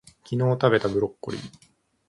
[0.27, 1.41] 昨日たべたブロッコリー